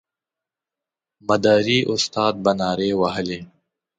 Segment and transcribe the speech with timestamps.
[1.27, 3.39] مداري استاد به نارې وهلې.